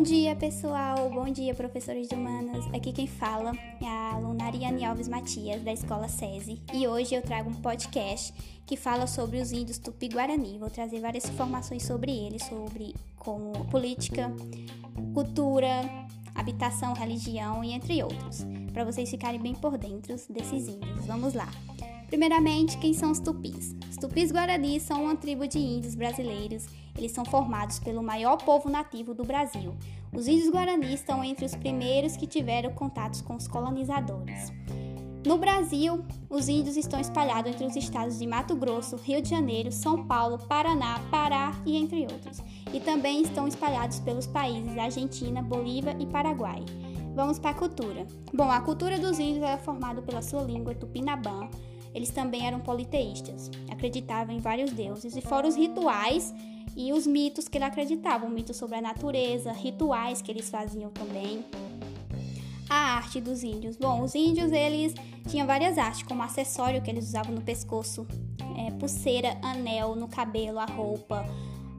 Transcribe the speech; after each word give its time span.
dia, 0.00 0.36
pessoal! 0.36 1.10
Bom 1.10 1.24
dia, 1.24 1.52
professores 1.52 2.06
de 2.06 2.14
humanas! 2.14 2.64
Aqui 2.72 2.92
quem 2.92 3.08
fala 3.08 3.50
é 3.82 3.84
a 3.84 4.12
aluna 4.12 4.44
Alves 4.86 5.08
Matias, 5.08 5.64
da 5.64 5.72
Escola 5.72 6.06
SESI, 6.06 6.62
e 6.72 6.86
hoje 6.86 7.16
eu 7.16 7.20
trago 7.20 7.50
um 7.50 7.54
podcast 7.54 8.32
que 8.64 8.76
fala 8.76 9.08
sobre 9.08 9.40
os 9.40 9.50
índios 9.50 9.78
Tupi-Guarani. 9.78 10.58
Vou 10.60 10.70
trazer 10.70 11.00
várias 11.00 11.28
informações 11.28 11.82
sobre 11.82 12.12
eles, 12.12 12.44
sobre 12.44 12.94
como 13.16 13.64
política, 13.64 14.32
cultura, 15.12 15.68
habitação, 16.36 16.92
religião 16.94 17.64
e 17.64 17.72
entre 17.72 18.00
outros, 18.00 18.46
para 18.72 18.84
vocês 18.84 19.10
ficarem 19.10 19.40
bem 19.40 19.56
por 19.56 19.76
dentro 19.76 20.14
desses 20.30 20.68
índios. 20.68 21.04
Vamos 21.04 21.34
lá! 21.34 21.48
Primeiramente, 22.06 22.78
quem 22.78 22.94
são 22.94 23.10
os 23.10 23.18
tupis? 23.18 23.74
Os 23.90 23.96
tupis 23.96 24.30
guaranis 24.30 24.84
são 24.84 25.02
uma 25.02 25.16
tribo 25.16 25.48
de 25.48 25.58
índios 25.58 25.96
brasileiros. 25.96 26.64
Eles 26.96 27.12
são 27.12 27.24
formados 27.24 27.78
pelo 27.78 28.02
maior 28.02 28.36
povo 28.38 28.68
nativo 28.68 29.14
do 29.14 29.24
Brasil. 29.24 29.74
Os 30.12 30.28
índios 30.28 30.50
guaranis 30.50 31.00
estão 31.00 31.24
entre 31.24 31.44
os 31.44 31.54
primeiros 31.54 32.16
que 32.16 32.26
tiveram 32.26 32.72
contatos 32.72 33.20
com 33.20 33.34
os 33.34 33.48
colonizadores. 33.48 34.52
No 35.26 35.38
Brasil, 35.38 36.04
os 36.28 36.50
índios 36.50 36.76
estão 36.76 37.00
espalhados 37.00 37.50
entre 37.50 37.66
os 37.66 37.74
estados 37.74 38.18
de 38.18 38.26
Mato 38.26 38.54
Grosso, 38.54 38.96
Rio 38.96 39.22
de 39.22 39.30
Janeiro, 39.30 39.72
São 39.72 40.06
Paulo, 40.06 40.38
Paraná, 40.38 41.00
Pará 41.10 41.52
e 41.64 41.78
entre 41.78 42.02
outros. 42.02 42.42
E 42.72 42.78
também 42.78 43.22
estão 43.22 43.48
espalhados 43.48 43.98
pelos 44.00 44.26
países 44.26 44.76
Argentina, 44.76 45.40
Bolívia 45.40 45.96
e 45.98 46.04
Paraguai. 46.04 46.62
Vamos 47.14 47.38
para 47.38 47.52
a 47.52 47.54
cultura. 47.54 48.06
Bom, 48.34 48.50
a 48.50 48.60
cultura 48.60 48.98
dos 48.98 49.18
índios 49.18 49.44
é 49.44 49.56
formada 49.56 50.02
pela 50.02 50.20
sua 50.20 50.42
língua 50.42 50.74
tupinambã, 50.74 51.48
eles 51.94 52.10
também 52.10 52.46
eram 52.46 52.58
politeístas, 52.58 53.50
acreditavam 53.70 54.34
em 54.34 54.40
vários 54.40 54.72
deuses, 54.72 55.16
e 55.16 55.20
fora 55.20 55.46
os 55.46 55.54
rituais 55.54 56.34
e 56.76 56.92
os 56.92 57.06
mitos 57.06 57.46
que 57.46 57.56
eles 57.56 57.68
acreditavam, 57.68 58.28
mitos 58.28 58.56
sobre 58.56 58.76
a 58.76 58.82
natureza, 58.82 59.52
rituais 59.52 60.20
que 60.20 60.30
eles 60.30 60.50
faziam 60.50 60.90
também. 60.90 61.44
A 62.68 62.96
arte 62.96 63.20
dos 63.20 63.44
índios. 63.44 63.76
Bom, 63.76 64.02
os 64.02 64.14
índios 64.14 64.50
eles 64.50 64.94
tinham 65.28 65.46
várias 65.46 65.78
artes, 65.78 66.02
como 66.02 66.22
acessório 66.22 66.82
que 66.82 66.90
eles 66.90 67.06
usavam 67.08 67.34
no 67.34 67.42
pescoço, 67.42 68.06
é, 68.58 68.70
pulseira, 68.72 69.38
anel 69.42 69.94
no 69.94 70.08
cabelo, 70.08 70.58
a 70.58 70.64
roupa, 70.64 71.24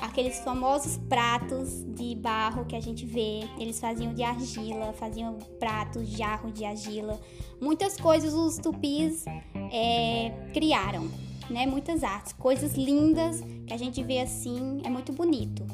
aqueles 0.00 0.38
famosos 0.40 0.96
pratos 1.08 1.84
de 1.94 2.14
barro 2.14 2.64
que 2.64 2.74
a 2.74 2.80
gente 2.80 3.04
vê, 3.04 3.40
eles 3.58 3.78
faziam 3.78 4.14
de 4.14 4.22
argila, 4.22 4.92
faziam 4.92 5.38
pratos, 5.58 6.08
jarro 6.08 6.50
de 6.50 6.64
argila. 6.64 7.20
Muitas 7.60 7.98
coisas 8.00 8.32
os 8.32 8.56
tupis 8.56 9.24
é, 9.72 10.30
criaram, 10.52 11.08
né? 11.48 11.66
Muitas 11.66 12.02
artes, 12.02 12.32
coisas 12.32 12.74
lindas 12.74 13.42
que 13.66 13.72
a 13.72 13.76
gente 13.76 14.02
vê 14.02 14.20
assim, 14.20 14.80
é 14.84 14.90
muito 14.90 15.12
bonito, 15.12 15.64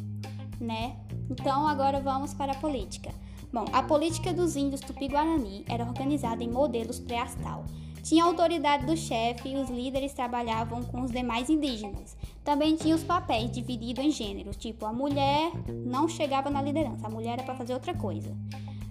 né? 0.60 0.96
Então 1.30 1.66
agora 1.66 2.00
vamos 2.00 2.34
para 2.34 2.52
a 2.52 2.56
política. 2.56 3.10
Bom, 3.52 3.64
a 3.72 3.82
política 3.82 4.32
dos 4.32 4.56
índios 4.56 4.80
Tupi-Guarani 4.80 5.64
era 5.68 5.84
organizada 5.84 6.42
em 6.42 6.50
modelos 6.50 6.98
pré-astal. 6.98 7.64
Tinha 8.02 8.24
autoridade 8.24 8.86
do 8.86 8.96
chefe 8.96 9.48
e 9.48 9.56
os 9.56 9.68
líderes 9.68 10.12
trabalhavam 10.12 10.82
com 10.84 11.02
os 11.02 11.10
demais 11.10 11.50
indígenas. 11.50 12.16
Também 12.46 12.76
tinha 12.76 12.94
os 12.94 13.02
papéis 13.02 13.50
divididos 13.50 14.04
em 14.04 14.10
gênero, 14.12 14.52
tipo 14.52 14.86
a 14.86 14.92
mulher 14.92 15.50
não 15.84 16.08
chegava 16.08 16.48
na 16.48 16.62
liderança, 16.62 17.08
a 17.08 17.10
mulher 17.10 17.32
era 17.32 17.42
para 17.42 17.56
fazer 17.56 17.74
outra 17.74 17.92
coisa. 17.92 18.32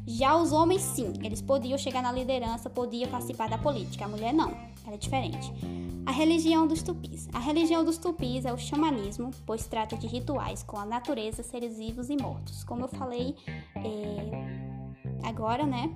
Já 0.06 0.36
os 0.36 0.52
homens, 0.52 0.82
sim, 0.82 1.14
eles 1.24 1.42
podiam 1.42 1.78
chegar 1.78 2.04
na 2.04 2.12
liderança, 2.12 2.70
podiam 2.70 3.10
participar 3.10 3.48
da 3.48 3.58
política. 3.58 4.04
A 4.04 4.08
mulher 4.10 4.34
não, 4.34 4.52
era 4.86 4.98
diferente. 4.98 5.54
A 6.06 6.12
religião 6.12 6.68
dos 6.68 6.84
tupis. 6.84 7.30
A 7.34 7.40
religião 7.40 7.86
dos 7.86 7.98
tupis 7.98 8.44
é 8.44 8.52
o 8.52 8.58
xamanismo, 8.58 9.32
pois 9.46 9.66
trata 9.66 9.96
de 9.96 10.06
rituais 10.06 10.62
com 10.62 10.78
a 10.78 10.86
natureza, 10.86 11.42
seres 11.42 11.78
vivos 11.78 12.10
e 12.10 12.18
mortos. 12.18 12.62
Como 12.66 12.84
eu 12.84 12.90
falei 12.90 13.36
é, 13.78 15.28
agora, 15.28 15.66
né? 15.66 15.90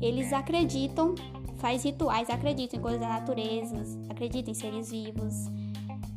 Eles 0.00 0.32
acreditam 0.32 1.14
faz 1.58 1.84
rituais, 1.84 2.28
acredita 2.28 2.74
em 2.74 2.80
coisas 2.80 3.00
da 3.00 3.06
natureza, 3.06 3.76
acredita 4.10 4.50
em 4.50 4.54
seres 4.54 4.90
vivos. 4.90 5.46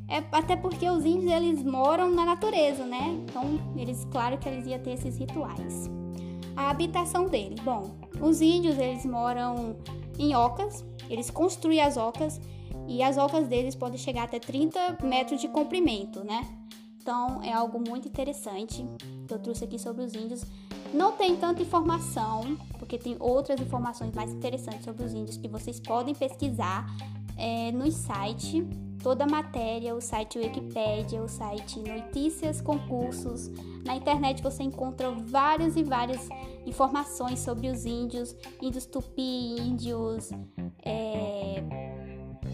É, 0.07 0.23
até 0.31 0.55
porque 0.55 0.87
os 0.89 1.03
índios 1.03 1.31
eles 1.31 1.63
moram 1.63 2.09
na 2.11 2.25
natureza, 2.25 2.85
né? 2.85 3.17
Então, 3.23 3.59
eles, 3.75 4.05
claro 4.11 4.37
que 4.37 4.47
eles 4.47 4.67
iam 4.67 4.79
ter 4.79 4.91
esses 4.91 5.17
rituais. 5.17 5.89
A 6.55 6.69
habitação 6.69 7.25
deles. 7.25 7.59
Bom, 7.59 7.95
os 8.21 8.39
índios 8.39 8.77
eles 8.77 9.05
moram 9.05 9.75
em 10.17 10.35
ocas, 10.35 10.85
eles 11.09 11.29
construem 11.29 11.81
as 11.81 11.97
ocas 11.97 12.39
e 12.87 13.01
as 13.01 13.17
ocas 13.17 13.47
deles 13.47 13.75
podem 13.75 13.97
chegar 13.97 14.23
até 14.23 14.39
30 14.39 14.99
metros 15.03 15.41
de 15.41 15.47
comprimento, 15.47 16.23
né? 16.23 16.47
Então 17.01 17.41
é 17.43 17.53
algo 17.53 17.79
muito 17.79 18.07
interessante 18.07 18.83
que 19.27 19.33
eu 19.33 19.39
trouxe 19.39 19.63
aqui 19.63 19.77
sobre 19.77 20.03
os 20.03 20.13
índios. 20.13 20.43
Não 20.93 21.11
tem 21.11 21.35
tanta 21.35 21.61
informação, 21.61 22.57
porque 22.79 22.97
tem 22.97 23.17
outras 23.19 23.59
informações 23.59 24.13
mais 24.13 24.31
interessantes 24.31 24.85
sobre 24.85 25.03
os 25.03 25.13
índios 25.13 25.37
que 25.37 25.47
vocês 25.47 25.79
podem 25.79 26.15
pesquisar 26.15 26.85
é, 27.37 27.71
no 27.71 27.91
site. 27.91 28.65
Toda 29.05 29.23
a 29.23 29.27
matéria, 29.27 29.93
o 29.93 30.01
site 30.01 30.39
Wikipedia, 30.39 31.21
o 31.21 31.29
site 31.29 31.79
Notícias, 31.79 32.59
Concursos. 32.59 33.51
Na 33.85 33.95
internet 33.95 34.41
você 34.41 34.63
encontra 34.63 35.11
várias 35.11 35.75
e 35.75 35.83
várias 35.83 36.27
informações 36.65 37.37
sobre 37.37 37.67
os 37.67 37.85
índios, 37.85 38.35
índios 38.59 38.87
tupi, 38.87 39.61
índios 39.61 40.31
é, 40.83 41.63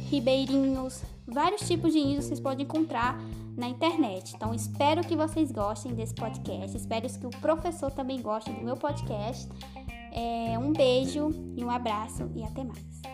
ribeirinhos, 0.10 1.02
vários 1.26 1.66
tipos 1.66 1.94
de 1.94 2.00
índios 2.00 2.26
vocês 2.26 2.42
podem 2.42 2.66
encontrar 2.66 3.18
na 3.56 3.70
internet. 3.70 4.34
Então, 4.36 4.54
espero 4.54 5.08
que 5.08 5.16
vocês 5.16 5.54
gostem 5.54 5.94
desse 5.94 6.14
podcast. 6.14 6.76
Espero 6.76 7.08
que 7.08 7.28
o 7.28 7.30
professor 7.30 7.92
também 7.92 8.22
goste 8.22 8.52
do 8.52 8.62
meu 8.62 8.76
podcast. 8.76 9.48
É, 10.12 10.60
um 10.60 10.74
beijo 10.74 11.30
e 11.56 11.64
um 11.64 11.72
abraço 11.72 12.30
e 12.36 12.44
até 12.44 12.62
mais. 12.62 13.11